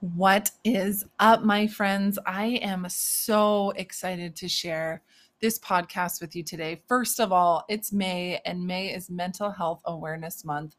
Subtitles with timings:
[0.00, 2.20] What is up, my friends?
[2.24, 5.02] I am so excited to share
[5.40, 6.84] this podcast with you today.
[6.86, 10.76] First of all, it's May, and May is Mental Health Awareness Month.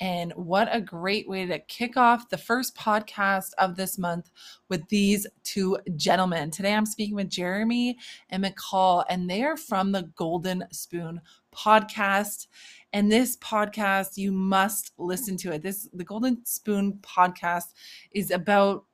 [0.00, 4.32] And what a great way to kick off the first podcast of this month
[4.68, 6.50] with these two gentlemen.
[6.50, 7.96] Today I'm speaking with Jeremy
[8.30, 11.20] and McCall, and they are from the Golden Spoon
[11.56, 12.46] podcast.
[12.92, 15.62] And this podcast, you must listen to it.
[15.62, 17.74] This the Golden Spoon podcast
[18.12, 18.84] is about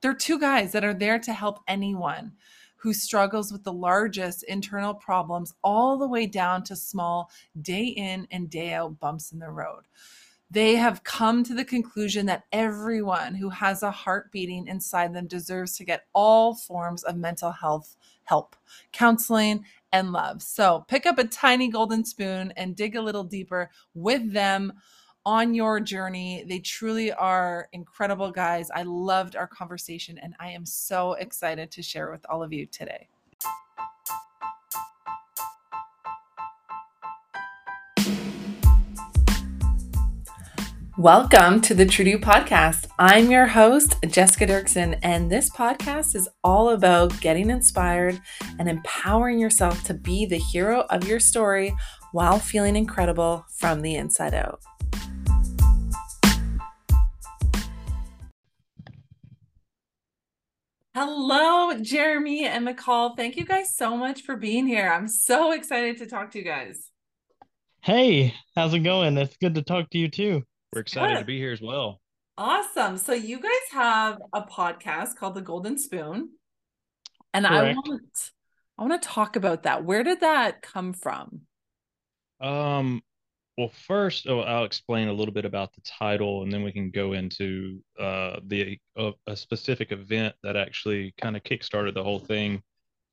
[0.00, 2.32] they're two guys that are there to help anyone
[2.76, 7.30] who struggles with the largest internal problems all the way down to small
[7.60, 9.82] day in and day out bumps in the road
[10.52, 15.26] they have come to the conclusion that everyone who has a heart beating inside them
[15.26, 18.54] deserves to get all forms of mental health help,
[18.92, 20.42] counseling, and love.
[20.42, 24.72] So pick up a tiny golden spoon and dig a little deeper with them
[25.24, 26.44] on your journey.
[26.48, 28.70] They truly are incredible guys.
[28.74, 32.66] I loved our conversation and I am so excited to share with all of you
[32.66, 33.08] today.
[40.98, 42.86] Welcome to the True to You Podcast.
[42.98, 48.20] I'm your host, Jessica Dirksen, and this podcast is all about getting inspired
[48.58, 51.74] and empowering yourself to be the hero of your story
[52.12, 54.60] while feeling incredible from the inside out.
[60.94, 63.16] Hello, Jeremy and McCall.
[63.16, 64.92] Thank you guys so much for being here.
[64.92, 66.90] I'm so excited to talk to you guys.
[67.80, 69.16] Hey, how's it going?
[69.16, 70.44] It's good to talk to you too.
[70.72, 72.00] We're excited to be here as well.
[72.38, 72.96] Awesome.
[72.96, 76.30] So you guys have a podcast called The Golden Spoon.
[77.34, 77.76] And Correct.
[77.76, 78.30] I want
[78.78, 79.84] I want to talk about that.
[79.84, 81.42] Where did that come from?
[82.40, 83.02] Um
[83.58, 86.90] well first oh, I'll explain a little bit about the title and then we can
[86.90, 92.18] go into uh the uh, a specific event that actually kind of kickstarted the whole
[92.18, 92.62] thing.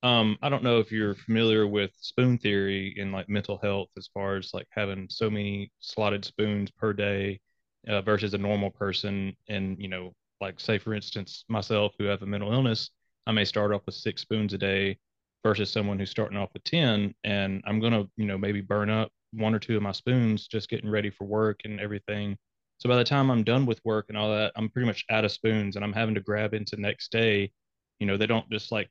[0.01, 4.09] Um I don't know if you're familiar with spoon theory in like mental health as
[4.13, 7.41] far as like having so many slotted spoons per day
[7.87, 9.35] uh, versus a normal person.
[9.47, 12.89] And, you know, like say, for instance, myself who have a mental illness,
[13.27, 14.97] I may start off with six spoons a day
[15.43, 17.13] versus someone who's starting off with 10.
[17.23, 20.69] And I'm to, you know, maybe burn up one or two of my spoons just
[20.69, 22.37] getting ready for work and everything.
[22.79, 25.25] So by the time I'm done with work and all that, I'm pretty much out
[25.25, 27.51] of spoons and I'm having to grab into next day.
[27.99, 28.89] You know, they don't just like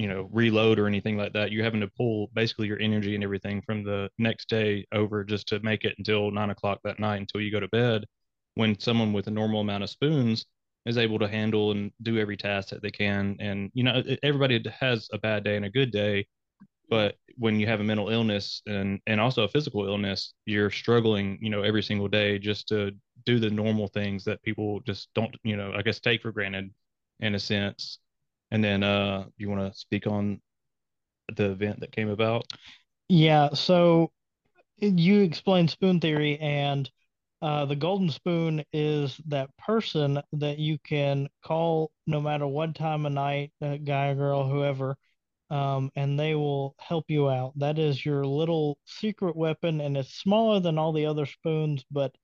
[0.00, 3.22] you know reload or anything like that you're having to pull basically your energy and
[3.22, 7.20] everything from the next day over just to make it until nine o'clock that night
[7.20, 8.06] until you go to bed
[8.54, 10.46] when someone with a normal amount of spoons
[10.86, 13.36] is able to handle and do every task that they can.
[13.38, 16.26] And you know everybody has a bad day and a good day
[16.88, 21.38] but when you have a mental illness and and also a physical illness you're struggling
[21.40, 22.90] you know every single day just to
[23.26, 26.70] do the normal things that people just don't you know i guess take for granted
[27.20, 27.98] in a sense
[28.50, 30.40] and then, uh, you want to speak on
[31.36, 32.44] the event that came about?
[33.08, 34.10] Yeah, so
[34.78, 36.90] you explained spoon theory, and
[37.42, 43.06] uh, the golden spoon is that person that you can call no matter what time
[43.06, 44.96] of night, uh, guy girl, whoever,
[45.50, 47.52] um, and they will help you out.
[47.58, 52.14] That is your little secret weapon, and it's smaller than all the other spoons, but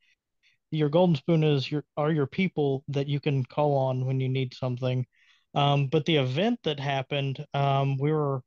[0.71, 4.29] your golden spoon is your are your people that you can call on when you
[4.29, 5.07] need something.
[5.55, 8.43] Um, but the event that happened, um, we were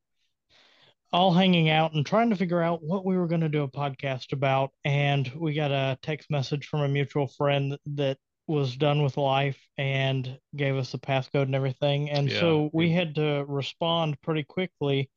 [1.11, 3.67] all hanging out and trying to figure out what we were going to do a
[3.67, 4.71] podcast about.
[4.85, 8.17] And we got a text message from a mutual friend that
[8.47, 12.09] was done with life and gave us the passcode and everything.
[12.09, 12.39] And yeah.
[12.39, 15.09] so we had to respond pretty quickly.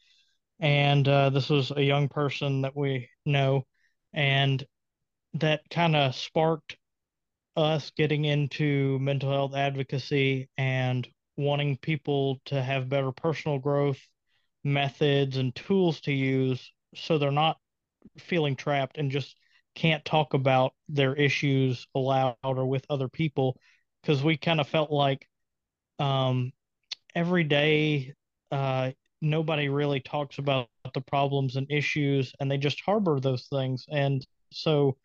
[0.61, 3.65] And uh, this was a young person that we know.
[4.13, 4.65] And
[5.35, 6.77] that kind of sparked
[7.57, 11.07] us getting into mental health advocacy and
[11.43, 14.01] wanting people to have better personal growth
[14.65, 17.59] methods and tools to use so they're not
[18.19, 19.37] feeling trapped and just
[19.75, 23.57] can't talk about their issues aloud or with other people.
[24.03, 25.27] Because we kind of felt like
[25.99, 26.53] um,
[27.15, 28.15] every day
[28.51, 28.91] uh,
[29.21, 33.87] nobody really talks about the problems and issues and they just harbor those things.
[33.91, 34.97] And so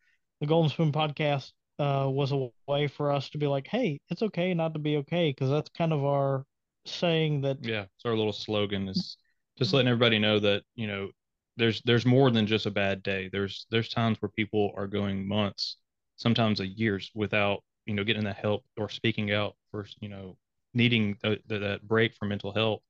[0.42, 4.22] the golden spoon podcast uh, was a way for us to be like, hey, it's
[4.22, 6.46] okay not to be okay, because that's kind of our
[6.86, 7.64] saying that.
[7.64, 9.18] Yeah, it's our little slogan is
[9.58, 11.10] just letting everybody know that you know
[11.58, 13.30] there's there's more than just a bad day.
[13.32, 15.78] There's there's times where people are going months,
[16.16, 20.38] sometimes a years without you know getting the help or speaking out for you know
[20.74, 22.82] needing the, the, that break from mental health,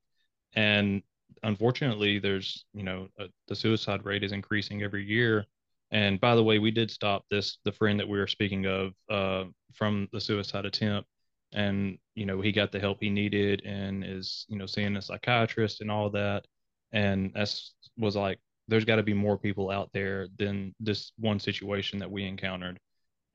[0.54, 1.02] and
[1.44, 5.46] unfortunately, there's you know a, the suicide rate is increasing every year
[5.92, 8.94] and by the way, we did stop this the friend that we were speaking of
[9.10, 11.08] uh, from the suicide attempt.
[11.54, 15.02] and you know he got the help he needed and is you know seeing a
[15.02, 16.46] psychiatrist and all that
[16.92, 21.40] and that's was like there's got to be more people out there than this one
[21.40, 22.78] situation that we encountered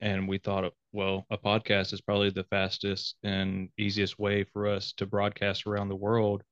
[0.00, 4.92] and we thought well a podcast is probably the fastest and easiest way for us
[4.92, 6.42] to broadcast around the world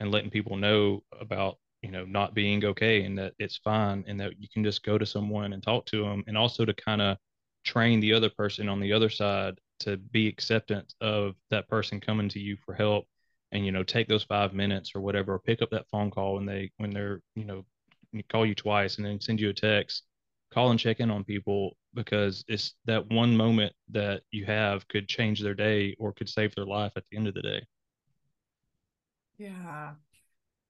[0.00, 4.18] and letting people know about you know not being okay and that it's fine and
[4.20, 7.02] that you can just go to someone and talk to them and also to kind
[7.02, 7.16] of
[7.64, 12.28] train the other person on the other side to be acceptant of that person coming
[12.28, 13.06] to you for help
[13.52, 16.34] and you know take those five minutes or whatever or pick up that phone call
[16.34, 17.64] when they when they're you know
[18.28, 20.04] call you twice and then send you a text
[20.52, 25.08] call and check in on people because it's that one moment that you have could
[25.08, 27.62] change their day or could save their life at the end of the day.
[29.38, 29.94] Yeah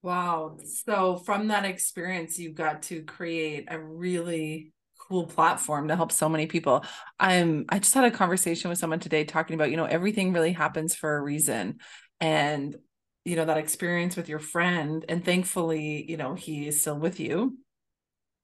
[0.06, 4.72] wow so from that experience you got to create a really
[5.08, 6.84] cool platform to help so many people.
[7.18, 10.52] I'm I just had a conversation with someone today talking about, you know, everything really
[10.52, 11.78] happens for a reason.
[12.20, 12.76] And
[13.24, 17.20] you know, that experience with your friend and thankfully, you know, he is still with
[17.20, 17.58] you.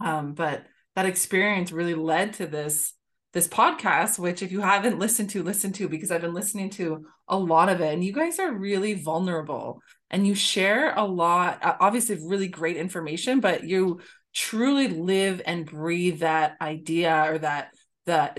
[0.01, 0.67] Um but
[0.97, 2.93] that experience really led to this
[3.33, 7.07] this podcast which if you haven't listened to listen to because I've been listening to
[7.29, 9.81] a lot of it and you guys are really vulnerable
[10.13, 14.01] and you share a lot obviously really great information but you
[14.35, 17.73] truly live and breathe that idea or that
[18.07, 18.39] that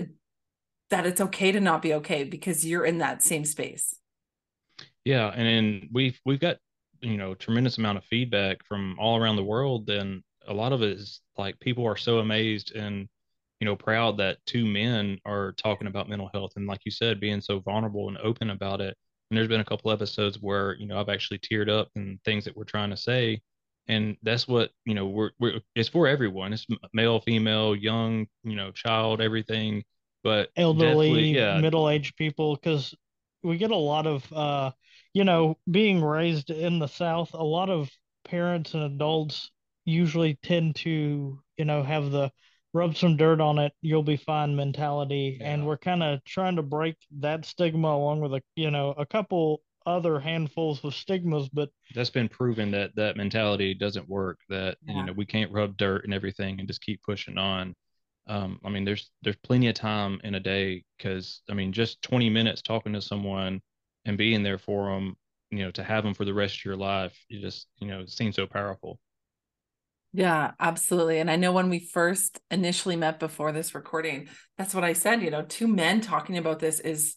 [0.90, 3.94] that it's okay to not be okay because you're in that same space.
[5.04, 6.58] Yeah and then we've we've got
[7.00, 10.82] you know tremendous amount of feedback from all around the world and a lot of
[10.82, 13.08] it is like people are so amazed and
[13.60, 17.20] you know proud that two men are talking about mental health and like you said
[17.20, 18.96] being so vulnerable and open about it
[19.34, 22.44] and there's been a couple episodes where you know i've actually teared up and things
[22.44, 23.42] that we're trying to say.
[23.88, 26.52] And that's what you know we're, we're it's for everyone.
[26.52, 29.82] It's male female young you know child everything.
[30.22, 31.58] But elderly yeah.
[31.58, 32.94] middle-aged people because
[33.42, 34.70] we get a lot of uh
[35.14, 37.90] you know being raised in the south a lot of
[38.24, 39.50] parents and adults
[39.84, 42.30] usually tend to you know have the
[42.74, 45.52] rub some dirt on it you'll be fine mentality yeah.
[45.52, 49.06] and we're kind of trying to break that stigma along with a you know a
[49.06, 54.38] couple other handfuls of stigmas, but that's been proven that that mentality doesn't work.
[54.48, 54.96] That yeah.
[54.96, 57.74] you know we can't rub dirt and everything and just keep pushing on.
[58.26, 62.00] Um, I mean, there's there's plenty of time in a day because I mean, just
[62.02, 63.60] 20 minutes talking to someone
[64.06, 65.16] and being there for them,
[65.50, 68.00] you know, to have them for the rest of your life, you just you know,
[68.00, 68.98] it seems so powerful.
[70.16, 71.18] Yeah, absolutely.
[71.18, 75.22] And I know when we first initially met before this recording, that's what I said.
[75.22, 77.16] You know, two men talking about this is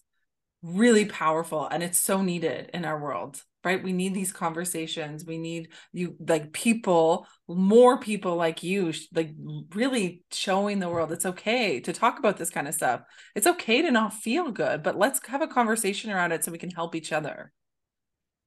[0.64, 5.38] really powerful and it's so needed in our world right we need these conversations we
[5.38, 9.36] need you like people more people like you like
[9.76, 13.02] really showing the world it's okay to talk about this kind of stuff
[13.36, 16.58] it's okay to not feel good but let's have a conversation around it so we
[16.58, 17.52] can help each other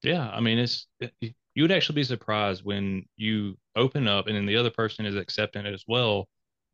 [0.03, 1.29] yeah i mean it's eh,
[1.61, 5.15] you would actually be surprised when you open up and then the other person is
[5.15, 6.27] accepting it as well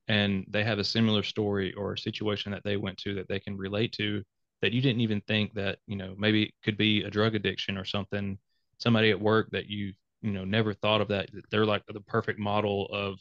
[0.06, 3.40] and they have a similar story or a situation that they went to that they
[3.40, 4.22] can relate to
[4.62, 7.76] that you didn't even think that you know maybe it could be a drug addiction
[7.76, 8.38] or something.
[8.78, 9.92] Somebody at work that you
[10.22, 13.18] you know never thought of that they're like the perfect model of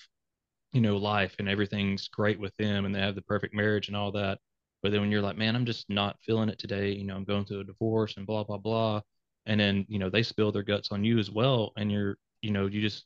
[0.71, 3.97] you know life and everything's great with them and they have the perfect marriage and
[3.97, 4.37] all that.
[4.83, 6.91] But then when you're like man i'm just not feeling it today.
[6.91, 9.01] You know i'm going through a divorce and blah blah blah
[9.45, 12.51] and then you know they spill their guts on you as well and you're you
[12.51, 13.05] know you just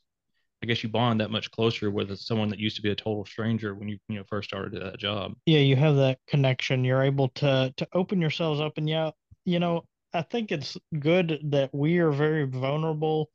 [0.62, 3.24] I guess you bond that much closer with someone that used to be a total
[3.24, 5.34] stranger when you you know first started that job.
[5.46, 6.84] Yeah, you have that connection.
[6.84, 9.10] You're able to to open yourselves up, and yeah,
[9.46, 13.30] you know, I think it's good that we are very vulnerable,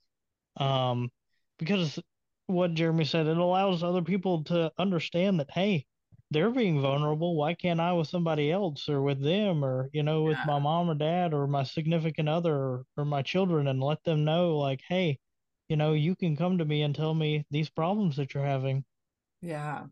[0.57, 1.11] um,
[1.57, 1.97] because
[2.45, 5.87] what Jeremy said, it allows other people to understand that hey,
[6.35, 7.35] they're being vulnerable.
[7.35, 10.45] Why can't I with somebody else or with them or you know with yeah.
[10.45, 14.23] my mom or dad or my significant other or, or my children and let them
[14.25, 15.17] know like hey
[15.67, 18.83] you know, you can come to me and tell me these problems that you're having.
[19.41, 19.83] Yeah.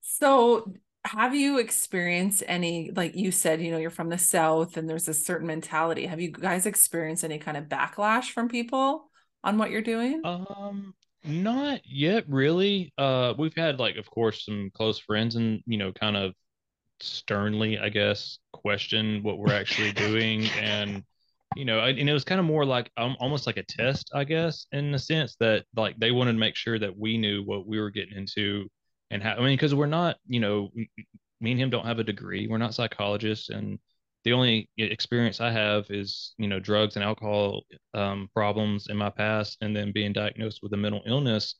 [0.00, 0.72] So,
[1.04, 5.08] have you experienced any, like you said, you know, you're from the South and there's
[5.08, 6.06] a certain mentality.
[6.06, 9.10] Have you guys experienced any kind of backlash from people
[9.42, 10.20] on what you're doing?
[10.24, 12.92] Um, not yet, really.
[12.96, 16.34] Uh, we've had, like, of course, some close friends and, you know, kind of
[17.00, 20.46] sternly, I guess, question what we're actually doing.
[20.58, 21.04] And,
[21.56, 24.24] you know, and it was kind of more like um, almost like a test, I
[24.24, 27.66] guess, in the sense that like they wanted to make sure that we knew what
[27.66, 28.68] we were getting into
[29.10, 29.34] and how.
[29.34, 30.70] I mean, because we're not, you know,
[31.40, 32.46] me and him don't have a degree.
[32.46, 33.78] We're not psychologists, and
[34.24, 37.62] the only experience I have is, you know, drugs and alcohol
[37.94, 41.56] um, problems in my past, and then being diagnosed with a mental illness,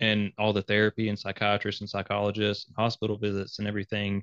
[0.00, 4.22] and all the therapy and psychiatrists and psychologists, and hospital visits and everything.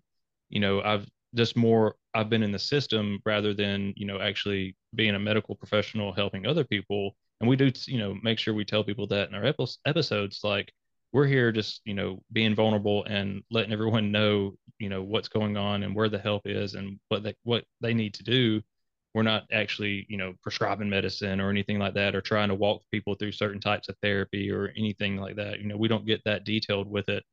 [0.49, 4.75] You know, I've just more I've been in the system rather than, you know, actually
[4.95, 7.15] being a medical professional helping other people.
[7.39, 9.53] And we do, you know, make sure we tell people that in our
[9.85, 10.71] episodes, like
[11.11, 15.57] we're here just, you know, being vulnerable and letting everyone know, you know, what's going
[15.57, 18.61] on and where the help is and what they, what they need to do.
[19.15, 22.83] We're not actually, you know, prescribing medicine or anything like that, or trying to walk
[22.91, 25.59] people through certain types of therapy or anything like that.
[25.59, 27.23] You know, we don't get that detailed with it.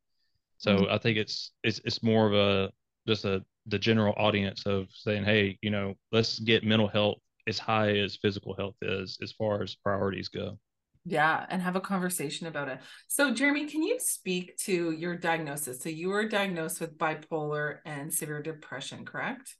[0.56, 0.92] So mm-hmm.
[0.92, 2.72] I think it's it's it's more of a
[3.06, 7.58] just a the general audience of saying, hey, you know, let's get mental health as
[7.58, 10.58] high as physical health is as far as priorities go.
[11.08, 12.80] Yeah, and have a conversation about it.
[13.06, 15.80] So, Jeremy, can you speak to your diagnosis?
[15.80, 19.54] So, you were diagnosed with bipolar and severe depression, correct?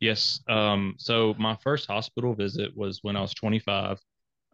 [0.00, 0.40] Yes.
[0.48, 3.98] Um, so, my first hospital visit was when I was 25.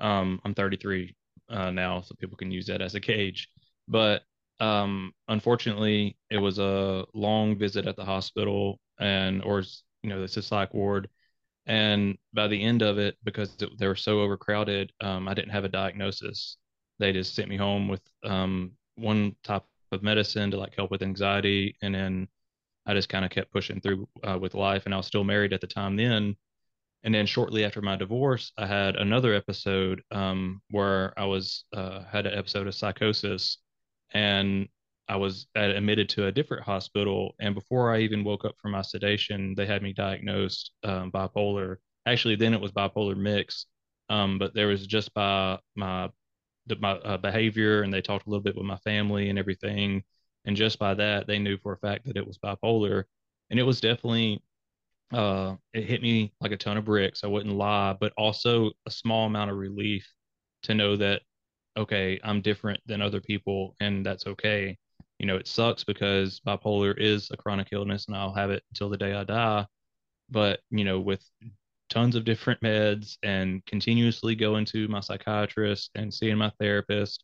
[0.01, 1.17] Um, I'm 33
[1.49, 3.49] uh, now, so people can use that as a gauge.
[3.89, 4.21] But
[4.61, 9.63] um, unfortunately, it was a long visit at the hospital and, or,
[10.03, 11.09] you know, the psych ward.
[11.67, 15.51] And by the end of it, because it, they were so overcrowded, um, I didn't
[15.53, 16.57] have a diagnosis.
[16.99, 21.03] They just sent me home with um, one type of medicine to like help with
[21.03, 21.77] anxiety.
[21.83, 22.29] And then
[22.87, 24.83] I just kind of kept pushing through uh, with life.
[24.85, 26.37] And I was still married at the time then.
[27.05, 32.05] And then shortly after my divorce, I had another episode um, where I was uh,
[32.05, 33.59] had an episode of psychosis
[34.15, 34.69] and
[35.09, 37.35] I was admitted to a different hospital.
[37.41, 41.77] And before I even woke up from my sedation, they had me diagnosed um, bipolar.
[42.07, 43.67] Actually, then it was bipolar mix,
[44.09, 46.09] um, but there was just by my
[46.81, 50.03] my uh, behavior, and they talked a little bit with my family and everything,
[50.45, 53.05] and just by that, they knew for a fact that it was bipolar,
[53.51, 54.43] and it was definitely.
[55.13, 57.23] Uh, it hit me like a ton of bricks.
[57.23, 60.09] I wouldn't lie, but also a small amount of relief
[60.65, 61.23] to know that
[61.77, 64.79] okay, I'm different than other people and that's okay.
[65.23, 68.91] You know, it sucks because bipolar is a chronic illness and I'll have it until
[68.91, 69.65] the day I die.
[70.29, 71.25] But, you know, with
[71.89, 77.23] tons of different meds and continuously going to my psychiatrist and seeing my therapist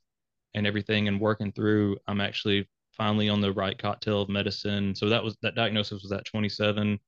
[0.54, 4.94] and everything and working through, I'm actually finally on the right cocktail of medicine.
[4.94, 7.00] So that was that diagnosis was at 27.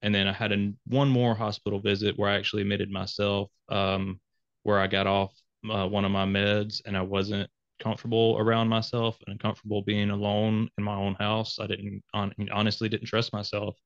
[0.00, 4.18] And then I had a, one more hospital visit where I actually admitted myself, um,
[4.62, 5.34] where I got off
[5.70, 10.68] uh, one of my meds and I wasn't comfortable around myself and comfortable being alone
[10.78, 11.58] in my own house.
[11.58, 13.76] I didn't on, honestly didn't trust myself.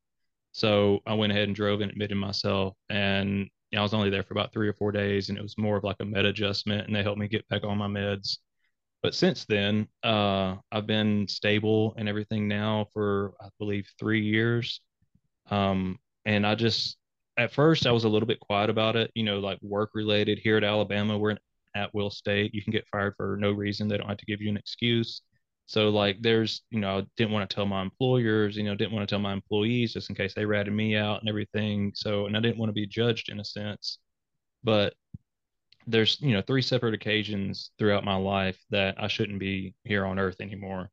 [0.52, 2.75] So I went ahead and drove and admitted myself.
[2.90, 5.42] And you know, I was only there for about three or four days and it
[5.42, 7.88] was more of like a med adjustment and they helped me get back on my
[7.88, 8.38] meds.
[9.02, 14.80] But since then, uh, I've been stable and everything now for, I believe, three years.
[15.50, 16.96] Um, and I just,
[17.37, 20.38] at first, I was a little bit quiet about it, you know, like work related
[20.38, 21.18] here at Alabama.
[21.18, 21.37] We're
[21.75, 22.55] at will state.
[22.55, 23.88] You can get fired for no reason.
[23.88, 25.23] They don't have to give you an excuse.
[25.67, 28.93] So like there's, you know, I didn't want to tell my employers, you know, didn't
[28.93, 31.93] want to tell my employees just in case they ratted me out and everything.
[31.95, 33.99] So and I didn't want to be judged in a sense.
[34.64, 34.95] But
[35.87, 40.19] there's, you know, three separate occasions throughout my life that I shouldn't be here on
[40.19, 40.91] earth anymore.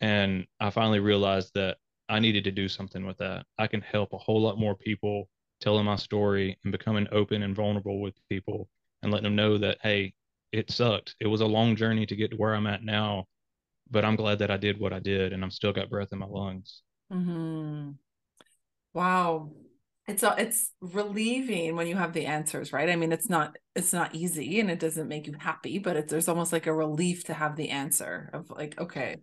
[0.00, 3.46] And I finally realized that I needed to do something with that.
[3.58, 5.28] I can help a whole lot more people
[5.60, 8.68] telling my story and becoming open and vulnerable with people
[9.02, 10.14] and letting them know that, hey,
[10.52, 11.14] it sucked.
[11.20, 13.26] It was a long journey to get to where I'm at now,
[13.90, 16.18] but I'm glad that I did what I did and I'm still got breath in
[16.18, 16.82] my lungs.
[17.12, 17.90] Mm-hmm.
[18.94, 19.52] Wow.
[20.06, 22.88] It's a, it's relieving when you have the answers, right?
[22.88, 26.10] I mean, it's not it's not easy and it doesn't make you happy, but it's
[26.10, 29.16] there's almost like a relief to have the answer of like, okay.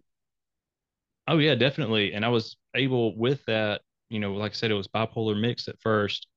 [1.28, 2.14] Oh yeah, definitely.
[2.14, 5.68] And I was able with that, you know, like I said, it was bipolar mix
[5.68, 6.28] at first,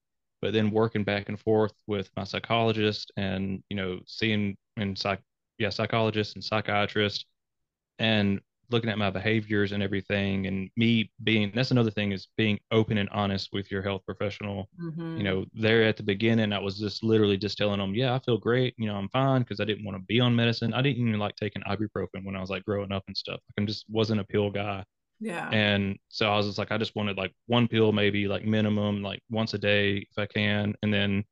[0.41, 5.21] but then working back and forth with my psychologist and you know seeing and psych
[5.59, 7.27] yeah psychologist and psychiatrist
[7.99, 12.59] and looking at my behaviors and everything and me being that's another thing is being
[12.71, 15.17] open and honest with your health professional mm-hmm.
[15.17, 18.19] you know there at the beginning i was just literally just telling them yeah i
[18.21, 20.83] feel great you know i'm fine because i didn't want to be on medicine i
[20.83, 23.67] didn't even like taking ibuprofen when i was like growing up and stuff like i
[23.67, 24.85] just wasn't a pill guy
[25.21, 25.49] yeah.
[25.51, 29.03] And so I was just like, I just wanted like one pill, maybe like minimum,
[29.03, 30.75] like once a day if I can.
[30.83, 31.25] And then,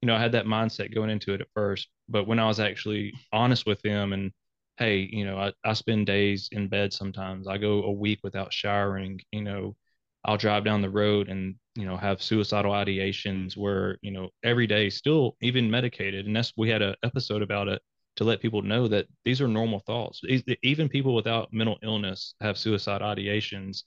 [0.00, 1.88] you know, I had that mindset going into it at first.
[2.08, 4.32] But when I was actually honest with them and,
[4.76, 7.48] hey, you know, I, I spend days in bed sometimes.
[7.48, 9.76] I go a week without showering, you know,
[10.24, 14.66] I'll drive down the road and, you know, have suicidal ideations where, you know, every
[14.66, 16.26] day still even medicated.
[16.26, 17.82] And that's, we had an episode about it
[18.16, 20.22] to let people know that these are normal thoughts.
[20.62, 23.82] Even people without mental illness have suicide ideations,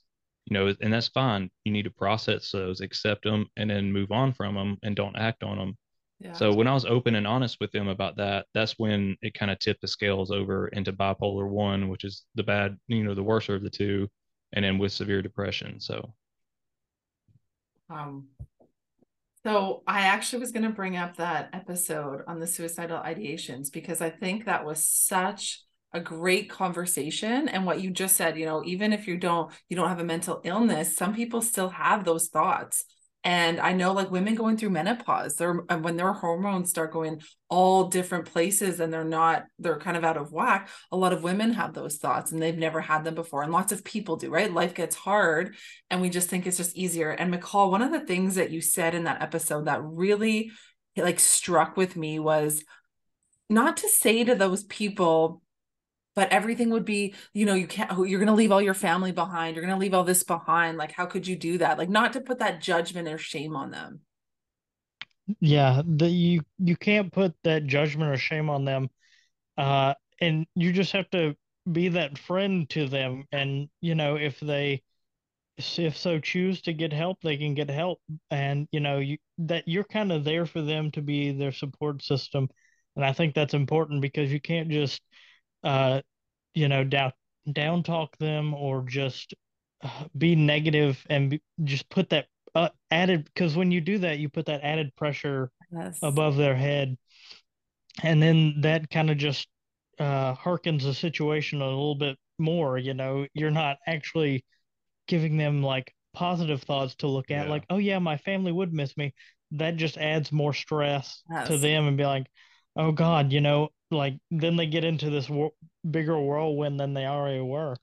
[0.45, 1.49] you know, and that's fine.
[1.65, 5.15] You need to process those, accept them, and then move on from them and don't
[5.15, 5.77] act on them.
[6.19, 6.37] Yeah.
[6.37, 9.51] So when I was open and honest with them about that, that's when it kind
[9.51, 13.23] of tipped the scales over into bipolar one, which is the bad, you know, the
[13.23, 14.09] worst of the two,
[14.53, 15.79] and then with severe depression.
[15.79, 16.13] So
[17.89, 18.27] Um,
[19.43, 24.01] so I actually was going to bring up that episode on the suicidal ideations because
[24.01, 25.61] I think that was such
[25.93, 29.75] a great conversation and what you just said you know even if you don't you
[29.77, 32.83] don't have a mental illness some people still have those thoughts
[33.23, 37.21] and I know like women going through menopause, they're uh, when their hormones start going
[37.49, 40.69] all different places and they're not, they're kind of out of whack.
[40.91, 43.43] A lot of women have those thoughts and they've never had them before.
[43.43, 44.53] And lots of people do, right?
[44.53, 45.55] Life gets hard
[45.89, 47.09] and we just think it's just easier.
[47.09, 50.51] And McCall, one of the things that you said in that episode that really
[50.95, 52.63] like struck with me was
[53.49, 55.41] not to say to those people,
[56.17, 59.11] but everything would be you know you can't you're going to leave all your family
[59.11, 61.77] behind you're going to leave all this behind like how could you do that?
[61.77, 64.01] Like not to put that judgment or shame on them.
[65.39, 68.89] Yeah the, you you can't put that judgment or shame on them
[69.57, 71.35] uh and you just have to
[71.71, 74.81] be that friend to them and you know if they
[75.57, 77.99] if so choose to get help they can get help
[78.31, 82.01] and you know you that you're kind of there for them to be their support
[82.01, 82.47] system
[82.95, 85.01] and i think that's important because you can't just
[85.67, 86.01] uh,
[86.53, 87.11] you know, down
[87.51, 89.33] down talk them or just
[89.83, 94.17] uh, be negative and be, just put that uh, added because when you do that,
[94.17, 95.99] you put that added pressure yes.
[96.01, 96.97] above their head,
[98.01, 99.47] and then that kind of just
[99.99, 102.77] uh, harkens the situation a little bit more.
[102.77, 104.45] You know, you're not actually
[105.07, 107.51] giving them like positive thoughts to look at, yeah.
[107.51, 109.13] like, oh yeah, my family would miss me.
[109.51, 111.47] That just adds more stress yes.
[111.49, 112.25] to them and be like,
[112.77, 115.53] oh God, you know, like then they get into this wor-
[115.89, 117.75] bigger whirlwind than they already were.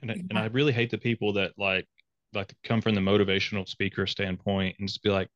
[0.00, 1.86] And I, and I really hate the people that like
[2.34, 5.28] like come from the motivational speaker standpoint and just be like,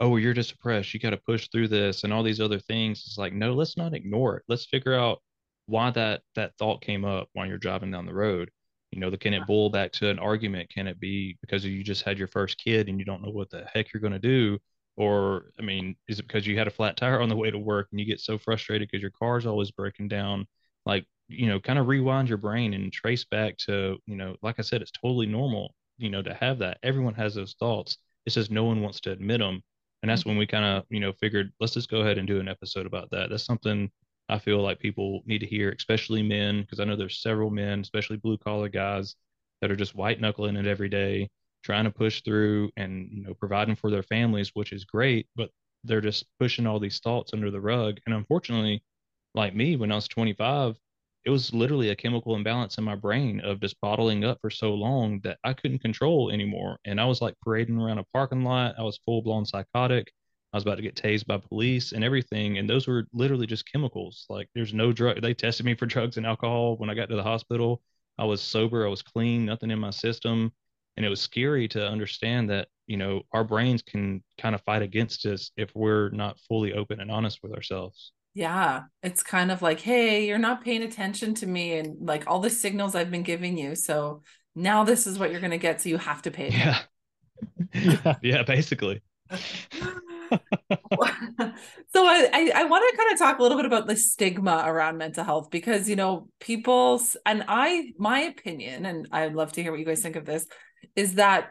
[0.00, 0.92] oh, you're just depressed.
[0.92, 3.04] You got to push through this and all these other things.
[3.06, 4.42] It's like, no, let's not ignore it.
[4.48, 5.20] Let's figure out
[5.66, 8.50] why that that thought came up while you're driving down the road.
[8.90, 10.70] You know, the, can it boil back to an argument?
[10.70, 13.50] Can it be because you just had your first kid and you don't know what
[13.50, 14.58] the heck you're going to do?
[15.00, 17.58] Or, I mean, is it because you had a flat tire on the way to
[17.58, 20.46] work and you get so frustrated because your car's always breaking down?
[20.84, 24.56] Like, you know, kind of rewind your brain and trace back to, you know, like
[24.58, 26.80] I said, it's totally normal, you know, to have that.
[26.82, 27.96] Everyone has those thoughts.
[28.26, 29.62] It's just no one wants to admit them.
[30.02, 32.38] And that's when we kind of, you know, figured let's just go ahead and do
[32.38, 33.30] an episode about that.
[33.30, 33.90] That's something
[34.28, 37.80] I feel like people need to hear, especially men, because I know there's several men,
[37.80, 39.16] especially blue collar guys,
[39.62, 41.30] that are just white knuckling it every day
[41.62, 45.50] trying to push through and you know providing for their families which is great but
[45.84, 47.98] they're just pushing all these thoughts under the rug.
[48.06, 48.82] And unfortunately
[49.34, 50.76] like me when i was 25
[51.24, 54.74] it was literally a chemical imbalance in my brain of just bottling up for so
[54.74, 56.78] long that i couldn't control anymore.
[56.84, 58.74] And i was like parading around a parking lot.
[58.78, 60.12] I was full blown psychotic.
[60.52, 62.58] I was about to get tased by police and everything.
[62.58, 64.26] And those were literally just chemicals.
[64.28, 65.20] Like there's no drug.
[65.22, 67.82] They tested me for drugs and alcohol when i got to the hospital.
[68.18, 68.86] I was sober.
[68.86, 69.44] I was clean.
[69.46, 70.52] Nothing in my system
[71.00, 74.82] and it was scary to understand that you know our brains can kind of fight
[74.82, 78.12] against us if we're not fully open and honest with ourselves.
[78.34, 82.38] Yeah it's kind of like hey you're not paying attention to me and like all
[82.38, 84.22] the signals i've been giving you so
[84.54, 86.84] now this is what you're going to get so you have to pay attention.
[87.72, 88.14] yeah.
[88.22, 89.00] Yeah basically.
[91.92, 94.62] So I, I, I want to kind of talk a little bit about the stigma
[94.64, 99.62] around mental health because you know people's and I my opinion and I'd love to
[99.62, 100.46] hear what you guys think of this
[100.96, 101.50] is that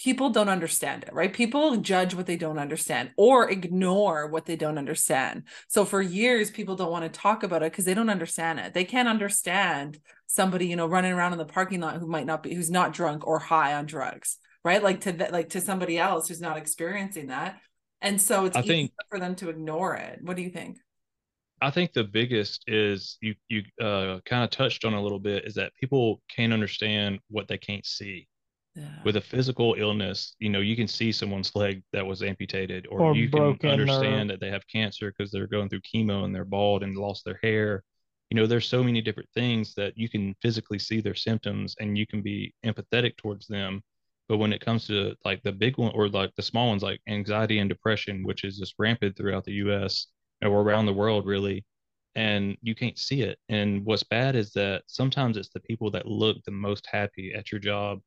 [0.00, 1.32] people don't understand it, right?
[1.32, 5.42] People judge what they don't understand or ignore what they don't understand.
[5.68, 8.72] So for years, people don't want to talk about it because they don't understand it.
[8.72, 12.42] They can't understand somebody, you know, running around in the parking lot who might not
[12.42, 14.82] be, who's not drunk or high on drugs, right?
[14.82, 17.60] Like to that, like to somebody else who's not experiencing that.
[18.00, 20.20] And so it's I think, for them to ignore it.
[20.22, 20.78] What do you think?
[21.60, 25.44] I think the biggest is you you uh, kind of touched on a little bit
[25.44, 28.28] is that people can't understand what they can't see
[28.74, 29.02] yeah.
[29.04, 33.00] with a physical illness, you know, you can see someone's leg that was amputated, or,
[33.00, 34.34] or you can understand or...
[34.34, 37.38] that they have cancer because they're going through chemo and they're bald and lost their
[37.42, 37.82] hair.
[38.30, 41.98] You know, there's so many different things that you can physically see their symptoms and
[41.98, 43.82] you can be empathetic towards them.
[44.28, 47.00] But when it comes to like the big one or like the small ones, like
[47.08, 50.06] anxiety and depression, which is just rampant throughout the US
[50.42, 51.64] or around the world, really,
[52.14, 53.38] and you can't see it.
[53.48, 57.50] And what's bad is that sometimes it's the people that look the most happy at
[57.50, 57.98] your job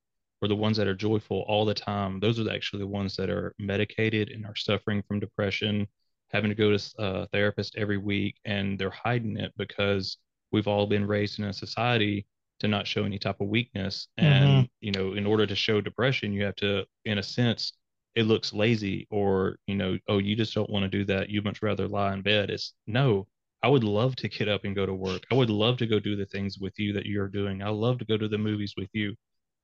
[0.43, 3.29] or the ones that are joyful all the time, those are actually the ones that
[3.29, 5.87] are medicated and are suffering from depression,
[6.31, 10.17] having to go to a therapist every week, and they're hiding it because
[10.51, 12.25] we've all been raised in a society
[12.59, 14.09] to not show any type of weakness.
[14.17, 14.65] And, mm-hmm.
[14.81, 17.71] you know, in order to show depression, you have to, in a sense,
[18.13, 21.29] it looks lazy or, you know, oh, you just don't want to do that.
[21.29, 22.49] You'd much rather lie in bed.
[22.49, 23.27] It's no,
[23.63, 25.23] I would love to get up and go to work.
[25.31, 27.63] I would love to go do the things with you that you're doing.
[27.63, 29.15] I love to go to the movies with you.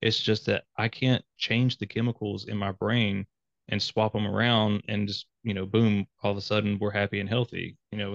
[0.02, 3.26] It's just that I can't change the chemicals in my brain
[3.68, 7.20] and swap them around and just you know boom all of a sudden we're happy
[7.20, 8.14] and healthy you know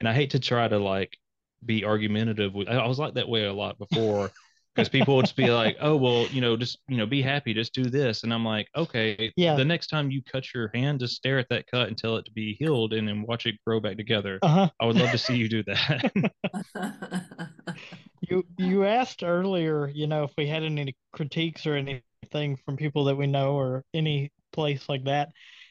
[0.00, 1.16] and i hate to try to like
[1.64, 4.32] be argumentative with i was like that way a lot before
[4.74, 7.54] because people would just be like oh well you know just you know be happy
[7.54, 9.56] just do this and i'm like okay Yeah.
[9.56, 12.24] the next time you cut your hand just stare at that cut and tell it
[12.24, 14.68] to be healed and then watch it grow back together Uh-huh.
[14.80, 16.12] i would love to see you do that
[18.28, 23.04] You you asked earlier, you know, if we had any critiques or anything from people
[23.04, 25.30] that we know or any place like that.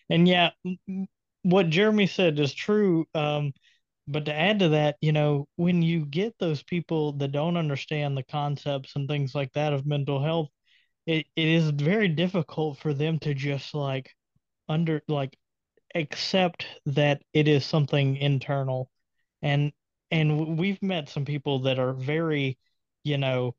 [0.09, 0.51] And yeah,
[1.43, 3.05] what Jeremy said is true.
[3.15, 3.53] Um,
[4.07, 8.17] but to add to that, you know, when you get those people that don't understand
[8.17, 10.49] the concepts and things like that of mental health,
[11.05, 14.11] it, it is very difficult for them to just like
[14.69, 15.37] under like
[15.95, 18.89] accept that it is something internal
[19.41, 19.71] and
[20.13, 22.58] and we've met some people that are very
[23.04, 23.56] you know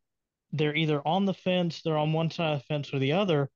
[0.52, 3.50] they're either on the fence they're on one side of the fence or the other.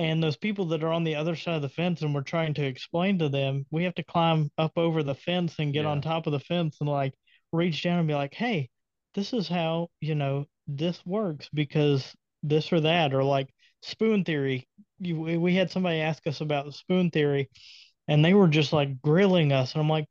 [0.00, 2.54] And those people that are on the other side of the fence and we're trying
[2.54, 6.00] to explain to them we have to climb up over the fence and get on
[6.00, 7.14] top of the fence and like
[7.52, 8.68] reach down and be like hey
[9.14, 13.48] this is how you know this works because this or that or like
[13.82, 14.68] spoon theory.
[15.00, 17.50] You, we we had somebody ask us about the spoon theory
[18.08, 19.72] and they were just like grilling us.
[19.74, 20.06] And i'm like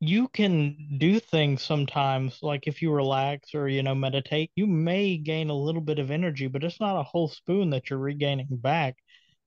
[0.00, 5.16] you can do things sometimes like if you relax or you know meditate you may
[5.16, 8.46] gain a little bit of energy but it's not a whole spoon that you're regaining
[8.50, 8.96] back.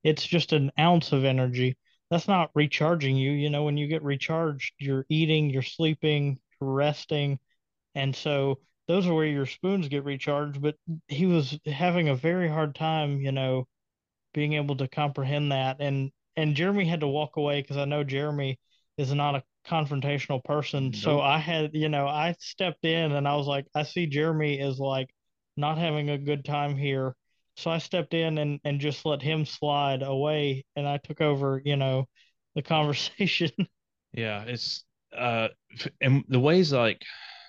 [0.04, 1.76] It's just an ounce of energy.
[2.10, 6.70] That's not recharging you you know when you get recharged you're eating you're sleeping you're
[6.70, 7.38] resting
[7.94, 10.76] and so those are where your spoons get recharged but
[11.08, 13.66] he was having a very hard time you know
[14.34, 18.04] being able to comprehend that and and Jeremy had to walk away because I know
[18.04, 18.58] Jeremy
[18.96, 20.92] is not a confrontational person.
[20.92, 24.60] So I had you know I stepped in and I was like I see Jeremy
[24.60, 25.10] is like
[25.56, 27.14] not having a good time here.
[27.56, 31.60] So I stepped in and and just let him slide away and I took over
[31.64, 32.06] you know
[32.54, 33.50] the conversation.
[34.12, 34.84] Yeah, it's
[35.16, 35.48] uh
[36.00, 37.02] and the ways like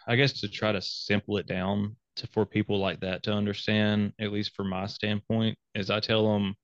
[0.08, 4.13] I guess to try to simple it down to for people like that to understand,
[4.19, 6.56] at least from my standpoint, is I tell them,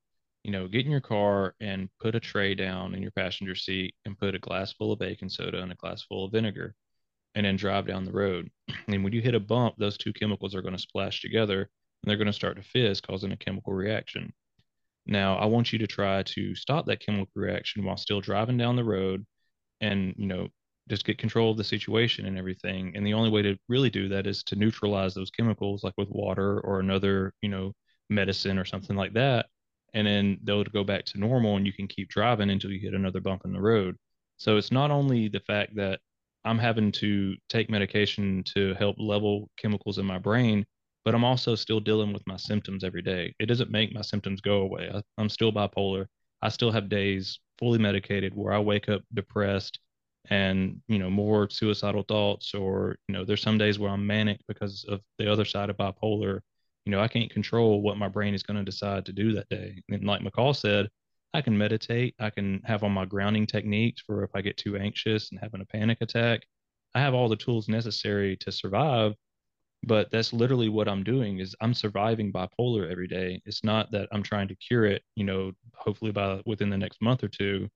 [0.44, 3.94] you know, get in your car and put a tray down in your passenger seat
[4.04, 6.74] and put a glass full of baking soda and a glass full of vinegar
[7.34, 8.50] and then drive down the road.
[8.88, 12.10] And when you hit a bump, those two chemicals are going to splash together and
[12.10, 14.32] they're going to start to fizz, causing a chemical reaction.
[15.06, 18.76] Now, I want you to try to stop that chemical reaction while still driving down
[18.76, 19.24] the road
[19.80, 20.48] and you know
[20.88, 24.08] just get control of the situation and everything and the only way to really do
[24.08, 27.72] that is to neutralize those chemicals like with water or another you know
[28.08, 29.46] medicine or something like that
[29.94, 32.94] and then they'll go back to normal and you can keep driving until you hit
[32.94, 33.96] another bump in the road.
[34.38, 36.00] So it's not only the fact that
[36.44, 40.64] i'm having to take medication to help level chemicals in my brain
[41.04, 43.34] but i'm also still dealing with my symptoms every day.
[43.38, 44.90] It doesn't make my symptoms go away.
[44.92, 46.06] I, i'm still bipolar.
[46.42, 49.78] I still have days fully medicated where I wake up depressed
[50.28, 54.40] and, you know, more suicidal thoughts, or, you know, there's some days where I'm manic
[54.48, 56.40] because of the other side of bipolar.
[56.84, 59.48] You know, I can't control what my brain is going to decide to do that
[59.48, 59.82] day.
[59.90, 60.88] And like McCall said,
[61.34, 62.14] I can meditate.
[62.18, 65.60] I can have on my grounding techniques for if I get too anxious and having
[65.60, 66.42] a panic attack.
[66.94, 69.14] I have all the tools necessary to survive
[69.84, 74.08] but that's literally what i'm doing is i'm surviving bipolar every day it's not that
[74.12, 77.68] i'm trying to cure it you know hopefully by within the next month or two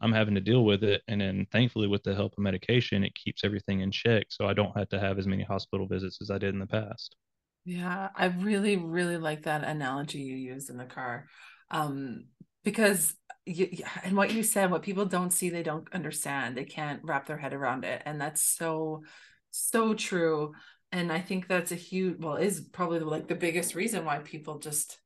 [0.00, 3.14] i'm having to deal with it and then thankfully with the help of medication it
[3.14, 6.30] keeps everything in check so i don't have to have as many hospital visits as
[6.30, 7.16] i did in the past
[7.64, 11.26] Yeah, I really, really like that analogy you used in the car.
[11.70, 12.24] Um,
[12.64, 13.14] because
[13.46, 13.68] you,
[14.02, 16.56] and what you said, what people don't see, they don't understand.
[16.56, 18.02] They can't wrap their head around it.
[18.04, 19.02] And that's so,
[19.50, 20.54] so true.
[20.92, 24.58] And I think that's a huge, well, is probably like the biggest reason why people
[24.58, 24.98] just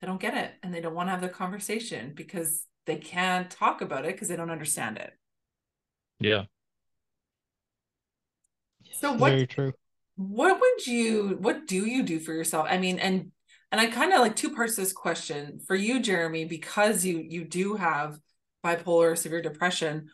[0.00, 3.50] they don't get it and they don't want to have the conversation because they can't
[3.50, 5.12] talk about it because they don't understand it.
[6.20, 6.44] yeah
[8.92, 9.72] So what very true
[10.16, 12.66] what would you what do you do for yourself?
[12.68, 13.30] I mean and
[13.72, 15.60] and i kind of like two parts to this question.
[15.66, 18.18] For you jeremy because you you do have
[18.64, 20.08] bipolar severe depression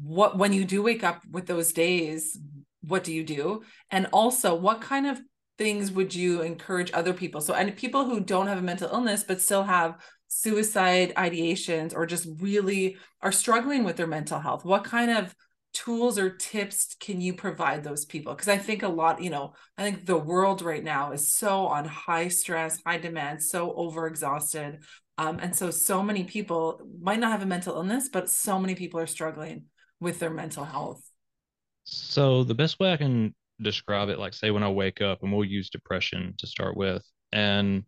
[0.00, 2.38] what when you do wake up with those days
[2.82, 3.62] what do you do?
[3.90, 5.20] And also what kind of
[5.58, 7.40] things would you encourage other people?
[7.40, 9.96] So and people who don't have a mental illness but still have
[10.28, 15.34] suicide ideations or just really are struggling with their mental health what kind of
[15.72, 18.34] tools or tips can you provide those people?
[18.34, 21.66] Because i think a lot you know i think the world right now is so
[21.66, 24.82] on high stress high demand so overexhausted
[25.18, 28.74] um, and so so many people might not have a mental illness but so many
[28.74, 29.64] people are struggling
[30.00, 31.02] with their mental health.
[31.84, 35.32] So the best way I can describe it, like say when I wake up, and
[35.32, 37.02] we'll use depression to start with,
[37.32, 37.84] and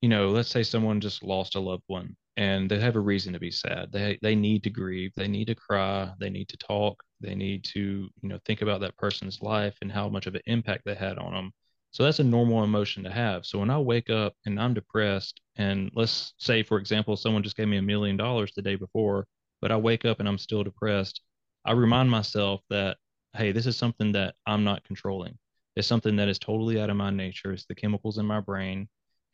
[0.00, 3.32] you know, let's say someone just lost a loved one and they have a reason
[3.34, 3.90] to be sad.
[3.92, 7.64] They they need to grieve, they need to cry, they need to talk, they need
[7.64, 10.94] to, you know, think about that person's life and how much of an impact they
[10.94, 11.52] had on them.
[11.90, 13.44] So that's a normal emotion to have.
[13.44, 17.56] So when I wake up and I'm depressed, and let's say, for example, someone just
[17.56, 19.26] gave me a million dollars the day before,
[19.60, 21.20] but I wake up and I'm still depressed,
[21.64, 22.98] I remind myself that,
[23.36, 25.36] hey, this is something that I'm not controlling.
[25.74, 27.52] It's something that is totally out of my nature.
[27.52, 28.88] It's the chemicals in my brain.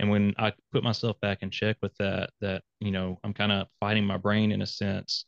[0.04, 3.50] And when I put myself back in check with that, that, you know, I'm kind
[3.50, 5.24] of fighting my brain in a sense.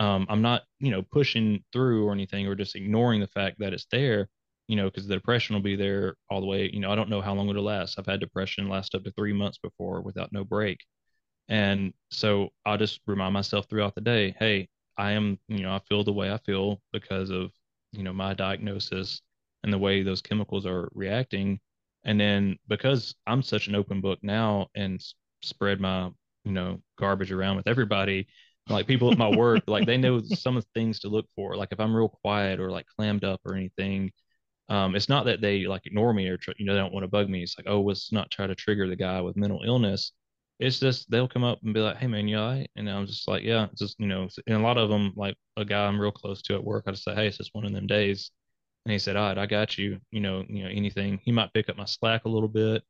[0.00, 3.72] Um, I'm not, you know, pushing through or anything or just ignoring the fact that
[3.72, 4.28] it's there,
[4.66, 6.68] you know, because the depression will be there all the way.
[6.72, 7.96] You know, I don't know how long it'll last.
[7.96, 10.80] I've had depression last up to three months before without no break.
[11.48, 15.78] And so I'll just remind myself throughout the day, hey, I am, you know, I
[15.88, 17.52] feel the way I feel because of,
[17.92, 19.22] you know, my diagnosis
[19.62, 21.60] and the way those chemicals are reacting
[22.08, 25.00] and then because i'm such an open book now and
[25.42, 26.10] spread my
[26.44, 28.26] you know garbage around with everybody
[28.68, 31.56] like people at my work like they know some of the things to look for.
[31.56, 34.10] Like if i'm real quiet or like clammed up or anything
[34.70, 37.04] um, it's not that they like ignore me or tr- you know they don't want
[37.04, 37.42] to bug me.
[37.42, 40.12] It's like oh let's not try to trigger the guy with mental illness.
[40.58, 42.70] It's just they'll come up and be like hey man you all right?
[42.76, 45.64] And i'm just like yeah just you know and a lot of them like a
[45.64, 47.72] guy i'm real close to at work i just say hey it's just one of
[47.72, 48.30] them days
[48.84, 50.00] and he said, "All right, I got you.
[50.10, 51.20] You know, you know anything.
[51.24, 52.82] He might pick up my slack a little bit.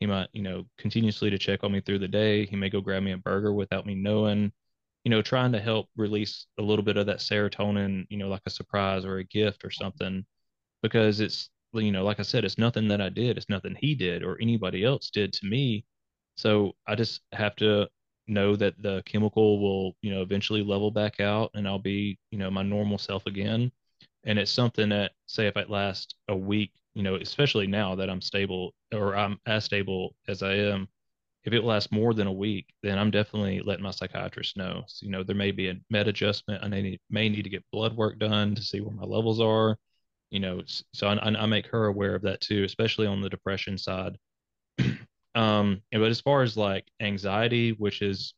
[0.00, 2.46] He might, you know, continuously to check on me through the day.
[2.46, 4.52] He may go grab me a burger without me knowing.
[5.04, 8.06] You know, trying to help release a little bit of that serotonin.
[8.10, 10.24] You know, like a surprise or a gift or something,
[10.82, 13.36] because it's you know, like I said, it's nothing that I did.
[13.36, 15.84] It's nothing he did or anybody else did to me.
[16.36, 17.88] So I just have to
[18.26, 22.38] know that the chemical will, you know, eventually level back out and I'll be, you
[22.38, 23.72] know, my normal self again
[24.24, 28.10] and it's something that say if it lasts a week you know especially now that
[28.10, 30.88] i'm stable or i'm as stable as i am
[31.44, 34.82] if it lasts more than a week then i'm definitely letting my psychiatrist know.
[34.86, 36.62] So, you know there may be a med adjustment.
[36.64, 39.76] I may, may need to get blood work done to see where my levels are.
[40.30, 43.78] You know so I, I make her aware of that too especially on the depression
[43.78, 44.16] side.
[45.36, 48.34] Um but as far as like anxiety which is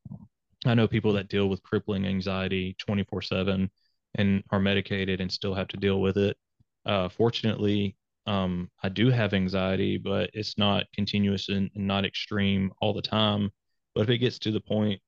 [0.65, 3.71] i know people that deal with crippling anxiety 24 7
[4.17, 6.37] and are medicated and still have to deal with it.
[6.85, 12.73] Uh, fortunately, um, I do have anxiety, but it's not continuous and, and, not extreme
[12.81, 13.51] all the time.
[13.95, 15.01] But if it gets to the point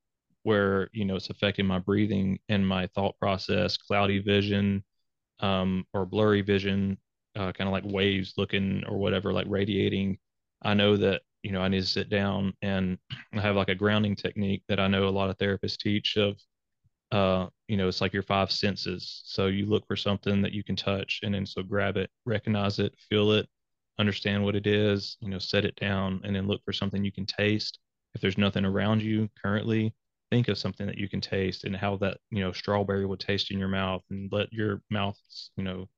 [0.44, 4.84] where you know it's affecting my breathing and my thought process, cloudy vision,
[5.40, 6.98] um, or blurry vision,
[7.36, 10.18] uh, kind of like waves looking or whatever, like radiating,
[10.62, 12.98] I know that you know I need to sit down and
[13.34, 16.36] I have like a grounding technique that I know a lot of therapists teach of
[17.12, 19.22] uh, you know, it's like your five senses.
[19.24, 22.78] So you look for something that you can touch and then so grab it, recognize
[22.78, 23.48] it, feel it,
[23.98, 27.12] understand what it is, you know, set it down and then look for something you
[27.12, 27.78] can taste.
[28.14, 29.94] If there's nothing around you currently,
[30.30, 33.50] think of something that you can taste and how that, you know, strawberry would taste
[33.50, 35.18] in your mouth and let your mouth,
[35.56, 35.88] you know,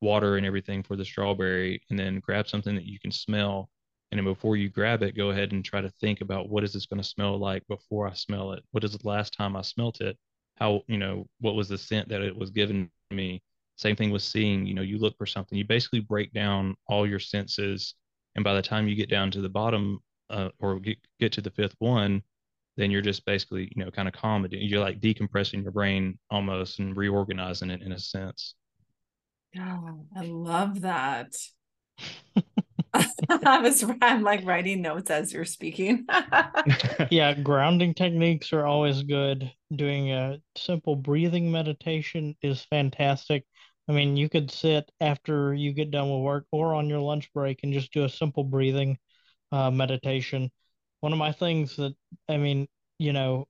[0.00, 3.70] water and everything for the strawberry and then grab something that you can smell
[4.10, 6.72] and then before you grab it go ahead and try to think about what is
[6.72, 9.62] this going to smell like before i smell it what is the last time i
[9.62, 10.16] smelt it
[10.56, 13.42] how you know what was the scent that it was given me.
[13.76, 15.56] Same thing with seeing you know you look for something.
[15.56, 17.94] You basically break down all your senses
[18.34, 19.98] and by the time you get down to the bottom
[20.30, 22.22] uh, or get, get to the fifth one
[22.76, 26.78] then you're just basically you know kind of calm you're like decompressing your brain almost
[26.78, 28.54] and reorganizing it in a sense.
[29.52, 29.78] Yeah
[30.14, 31.34] i love that
[33.28, 36.06] I was I'm like writing notes as you're speaking.
[37.10, 39.52] yeah, grounding techniques are always good.
[39.74, 43.44] Doing a simple breathing meditation is fantastic.
[43.88, 47.32] I mean, you could sit after you get done with work or on your lunch
[47.32, 48.98] break and just do a simple breathing
[49.52, 50.50] uh, meditation.
[51.00, 51.94] One of my things that,
[52.28, 52.66] I mean,
[52.98, 53.46] you know,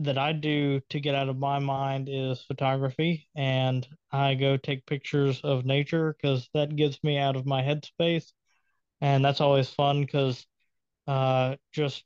[0.00, 4.86] that I do to get out of my mind is photography, and I go take
[4.86, 8.32] pictures of nature because that gets me out of my headspace,
[9.00, 10.46] and that's always fun because
[11.06, 12.04] uh, just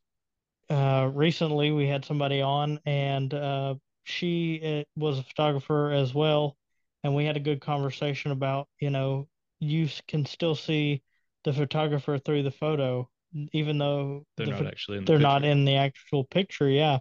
[0.69, 3.75] uh, recently we had somebody on, and uh,
[4.05, 6.57] she was a photographer as well,
[7.03, 9.27] and we had a good conversation about you know
[9.59, 11.03] you can still see
[11.45, 13.09] the photographer through the photo
[13.53, 16.99] even though they're the, not actually in the they're not in the actual picture yeah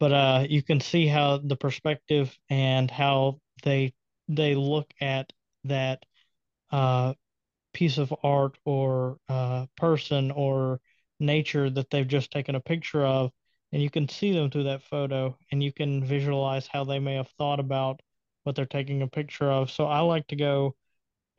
[0.00, 3.92] but uh, you can see how the perspective and how they
[4.28, 5.32] they look at
[5.64, 6.04] that
[6.70, 7.14] uh,
[7.72, 10.80] piece of art or uh, person or
[11.20, 13.32] nature that they've just taken a picture of,
[13.72, 17.14] and you can see them through that photo, and you can visualize how they may
[17.14, 18.00] have thought about
[18.44, 19.70] what they're taking a picture of.
[19.70, 20.74] So I like to go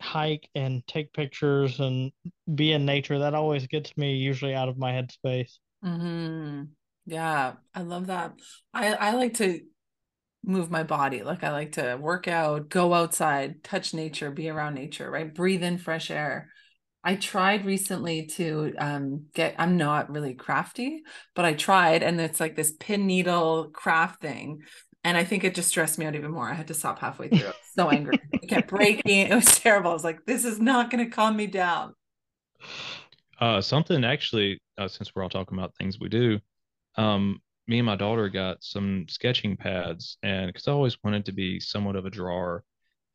[0.02, 2.12] hike and take pictures and
[2.56, 3.20] be in nature.
[3.20, 5.58] That always gets me usually out of my headspace.
[5.84, 6.64] Mm-hmm.
[7.10, 8.40] Yeah, I love that.
[8.74, 9.62] I I like to
[10.44, 11.24] move my body.
[11.24, 15.34] Like I like to work out, go outside, touch nature, be around nature, right?
[15.34, 16.50] Breathe in fresh air.
[17.04, 21.02] I tried recently to um, get, I'm not really crafty,
[21.34, 24.62] but I tried, and it's like this pin needle craft thing.
[25.04, 26.48] And I think it just stressed me out even more.
[26.48, 27.52] I had to stop halfway through.
[27.76, 28.20] so angry.
[28.34, 29.28] it kept breaking.
[29.28, 29.92] It was terrible.
[29.92, 31.96] I was like, this is not going to calm me down.
[33.40, 36.38] Uh, something actually, uh, since we're all talking about things we do,
[37.00, 41.32] um, me and my daughter got some sketching pads, and because I always wanted to
[41.32, 42.64] be somewhat of a drawer,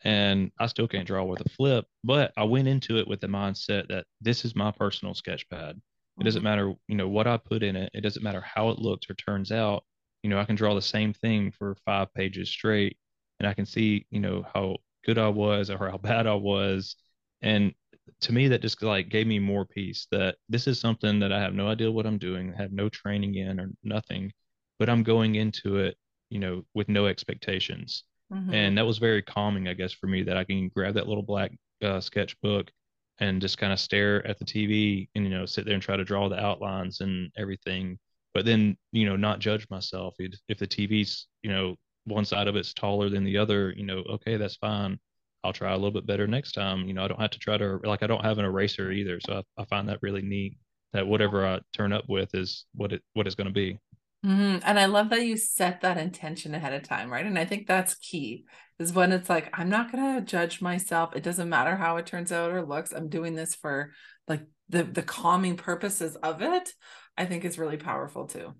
[0.05, 3.27] and I still can't draw with a flip, but I went into it with the
[3.27, 5.81] mindset that this is my personal sketch pad.
[6.18, 6.44] It doesn't mm-hmm.
[6.44, 7.90] matter, you know, what I put in it.
[7.92, 9.85] It doesn't matter how it looks or turns out.
[10.23, 12.97] You know, I can draw the same thing for five pages straight,
[13.40, 16.97] and I can see, you know, how good I was or how bad I was.
[17.42, 17.75] And
[18.21, 21.40] to me, that just like gave me more peace that this is something that I
[21.40, 24.33] have no idea what I'm doing, have no training in or nothing,
[24.79, 25.97] but I'm going into it,
[26.31, 28.55] you know, with no expectations Mm-hmm.
[28.55, 31.23] And that was very calming, I guess, for me that I can grab that little
[31.23, 32.71] black uh, sketchbook
[33.19, 35.97] and just kind of stare at the TV and, you know, sit there and try
[35.97, 37.99] to draw the outlines and everything.
[38.33, 40.14] But then, you know, not judge myself.
[40.19, 43.85] If, if the TV's, you know, one side of it's taller than the other, you
[43.85, 44.99] know, okay, that's fine.
[45.44, 46.88] I'll try a little bit better next time.
[46.88, 49.20] You know, I don't have to try to, like, I don't have an eraser either.
[49.20, 50.57] So I, I find that really neat
[50.94, 53.78] that whatever I turn up with is what it, what it's going to be.
[54.24, 54.61] Mm-hmm.
[54.64, 57.26] And I love that you set that intention ahead of time, right?
[57.26, 58.46] And I think that's key
[58.78, 61.14] is when it's like, I'm not going to judge myself.
[61.14, 62.92] It doesn't matter how it turns out or looks.
[62.92, 63.92] I'm doing this for
[64.26, 66.72] like the, the calming purposes of it.
[67.18, 68.54] I think is really powerful too.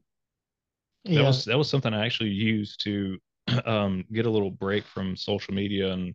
[1.05, 1.21] Yeah.
[1.21, 3.19] That was, that was something I actually used to
[3.65, 6.15] um, get a little break from social media and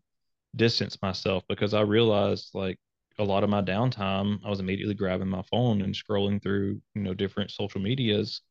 [0.56, 2.78] distance myself because I realized like
[3.20, 7.02] a lot of my downtime, I was immediately grabbing my phone and scrolling through, you
[7.02, 8.42] know, different social medias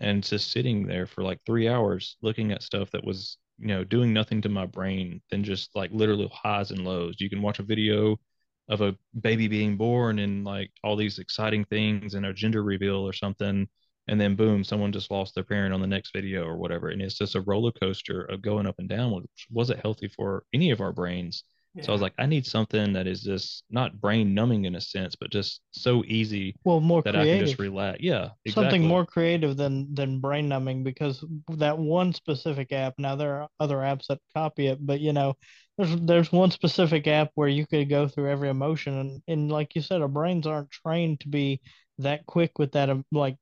[0.00, 3.84] and just sitting there for like three hours looking at stuff that was you know
[3.84, 7.16] doing nothing to my brain than just like literally highs and lows.
[7.20, 8.18] You can watch a video
[8.68, 12.96] of a baby being born and like all these exciting things and a gender reveal
[13.06, 13.68] or something
[14.10, 17.00] and then boom someone just lost their parent on the next video or whatever and
[17.00, 20.70] it's just a roller coaster of going up and down which wasn't healthy for any
[20.70, 21.44] of our brains
[21.74, 21.84] yeah.
[21.84, 24.80] So I was like, I need something that is just not brain numbing in a
[24.80, 26.56] sense, but just so easy.
[26.64, 27.34] Well, more that creative.
[27.34, 28.00] I can just relax.
[28.00, 28.50] Yeah, exactly.
[28.50, 32.94] something more creative than than brain numbing because that one specific app.
[32.98, 35.34] Now there are other apps that copy it, but you know,
[35.78, 39.76] there's there's one specific app where you could go through every emotion, and and like
[39.76, 41.60] you said, our brains aren't trained to be
[41.98, 43.36] that quick with that um, like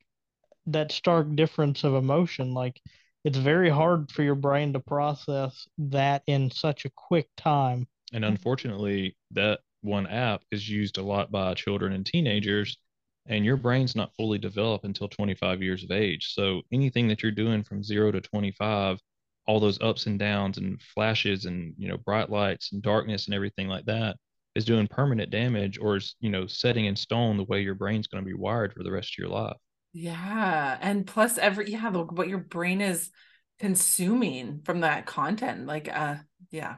[0.73, 2.55] that stark difference of emotion.
[2.55, 2.81] Like
[3.25, 8.25] it's very hard for your brain to process that in such a quick time and
[8.25, 12.79] unfortunately, that one app is used a lot by children and teenagers,
[13.27, 16.33] and your brain's not fully developed until 25 years of age.
[16.33, 18.99] So anything that you're doing from zero to 25,
[19.47, 23.35] all those ups and downs and flashes and you know bright lights and darkness and
[23.35, 24.17] everything like that
[24.55, 28.07] is doing permanent damage or is you know setting in stone the way your brain's
[28.07, 29.57] going to be wired for the rest of your life
[29.93, 33.11] yeah and plus every yeah what your brain is
[33.59, 36.17] consuming from that content like uh
[36.51, 36.77] yeah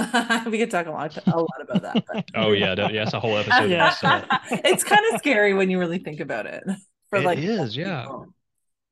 [0.46, 2.04] we could talk a lot, a lot about that.
[2.10, 2.24] But.
[2.34, 3.70] oh yeah, yeah, it's a whole episode.
[3.70, 3.94] yeah.
[4.50, 6.64] it's kind of scary when you really think about it.
[7.10, 8.04] For it like, is, yeah.
[8.04, 8.32] People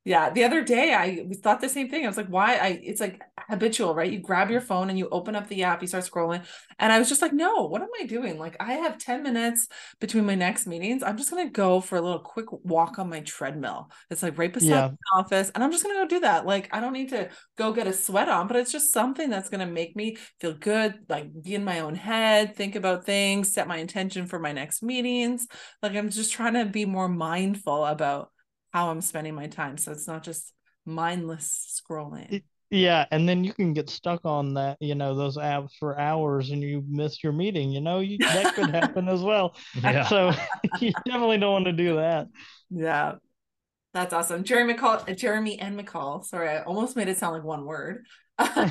[0.05, 2.55] yeah the other day i thought the same thing i was like why?
[2.55, 4.11] I it's like habitual right?
[4.11, 4.65] You grab your mm.
[4.65, 6.45] phone and you open up the app you start scrolling
[6.77, 8.37] and i was just like no what am i doing?
[8.37, 9.67] Like i have 10 minutes
[9.99, 13.09] between my next meetings i'm just going to go for a little quick walk on
[13.09, 14.87] my treadmill it's like right beside yeah.
[14.87, 17.29] the office and i'm just going to go do that like i don't need to
[17.57, 20.53] go get a sweat on but it's just something that's going to make me feel
[20.53, 24.51] good like be in my own head think about things set my intention for my
[24.51, 25.47] next meetings
[25.81, 28.29] like i'm just trying to be more mindful about
[28.71, 29.77] how I'm spending my time.
[29.77, 30.53] So it's not just
[30.85, 32.43] mindless scrolling.
[32.69, 36.51] yeah, and then you can get stuck on that, you know, those apps for hours
[36.51, 39.55] and you miss your meeting, you know, you, that could happen as well.
[39.81, 40.07] Yeah.
[40.07, 40.31] So
[40.79, 42.27] you definitely don't want to do that.
[42.69, 43.15] Yeah.
[43.93, 44.43] That's awesome.
[44.43, 46.23] Jeremy McCahill, uh, Jeremy and McCahill.
[46.23, 48.05] Sorry, I almost made it sound like one word.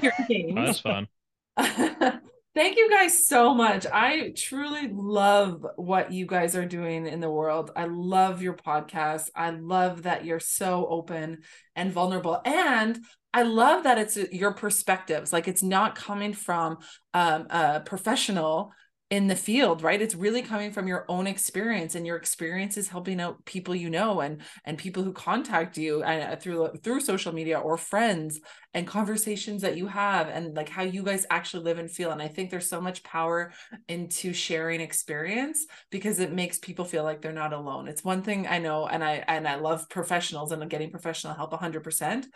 [0.00, 0.54] Your names.
[0.56, 1.08] Oh, that's fun.
[2.58, 3.86] Thank you guys so much.
[3.86, 7.70] I truly love what you guys are doing in the world.
[7.76, 9.30] I love your podcast.
[9.36, 11.42] I love that you're so open
[11.76, 12.42] and vulnerable.
[12.44, 12.98] And
[13.32, 15.32] I love that it's your perspectives.
[15.32, 16.78] Like it's not coming from
[17.14, 18.72] um, a professional
[19.10, 20.02] in the field right?
[20.02, 23.90] It's really coming from your own experience and your experience is helping out people you
[23.90, 28.40] know and and people who contact you uh, through through social media or friends
[28.74, 32.20] and conversations that you have and like how you guys actually live and feel and
[32.20, 33.52] i think there's so much power
[33.88, 37.88] into sharing experience because it makes people feel like they're not alone.
[37.88, 41.52] It's one thing i know and i and i love professionals and getting professional help
[41.52, 42.26] 100%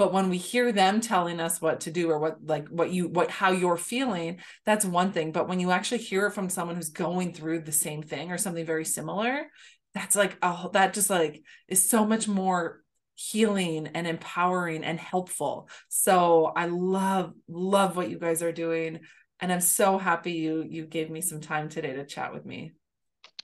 [0.00, 3.06] but when we hear them telling us what to do or what like what you
[3.06, 6.74] what how you're feeling that's one thing but when you actually hear it from someone
[6.74, 9.44] who's going through the same thing or something very similar
[9.92, 12.80] that's like oh that just like is so much more
[13.14, 19.00] healing and empowering and helpful so i love love what you guys are doing
[19.38, 22.72] and i'm so happy you you gave me some time today to chat with me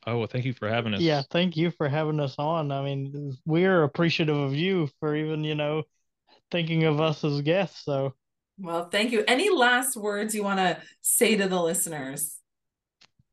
[0.08, 1.00] Oh, well, thank you for having us.
[1.00, 2.70] Yeah, thank you for having us on.
[2.70, 5.82] I mean, we're appreciative of you for even, you know,
[6.50, 7.84] thinking of us as guests.
[7.84, 8.14] So,
[8.58, 9.24] well, thank you.
[9.26, 12.38] Any last words you want to say to the listeners?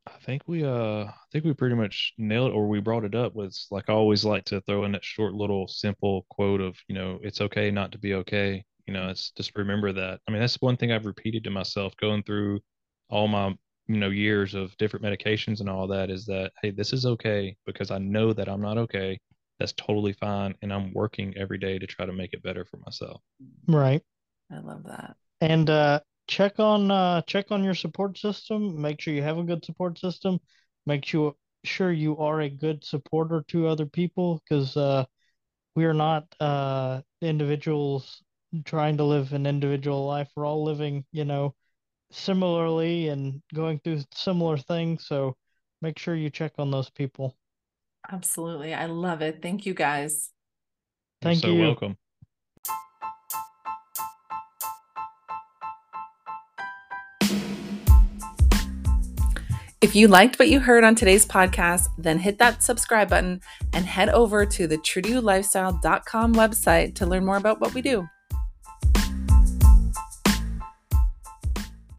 [0.05, 3.15] I think we uh I think we pretty much nailed it or we brought it
[3.15, 6.75] up was like I always like to throw in that short little simple quote of,
[6.87, 8.63] you know, it's okay not to be okay.
[8.85, 10.19] You know, it's just remember that.
[10.27, 12.59] I mean, that's one thing I've repeated to myself going through
[13.09, 13.55] all my,
[13.87, 17.55] you know, years of different medications and all that is that hey, this is okay
[17.65, 19.19] because I know that I'm not okay
[19.59, 22.77] that's totally fine and i'm working every day to try to make it better for
[22.77, 23.21] myself.
[23.67, 24.03] Right.
[24.51, 25.15] I love that.
[25.41, 28.81] And uh check on uh check on your support system.
[28.81, 30.39] Make sure you have a good support system.
[30.85, 35.05] Make sure sure you are a good supporter to other people because uh
[35.75, 38.23] we are not uh individuals
[38.65, 40.29] trying to live an individual life.
[40.35, 41.55] We're all living you know
[42.11, 45.07] similarly and going through similar things.
[45.07, 45.35] So
[45.81, 47.35] make sure you check on those people
[48.11, 48.73] Absolutely.
[48.73, 49.41] I love it.
[49.41, 50.31] Thank you guys.
[51.21, 51.59] Thank You're you.
[51.59, 51.97] So welcome.
[59.83, 63.41] If you liked what you heard on today's podcast, then hit that subscribe button
[63.73, 68.07] and head over to the truetoyoulifestyle.com website to learn more about what we do.